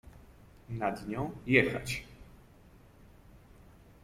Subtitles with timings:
[0.69, 2.03] Nad nią— „jechać”.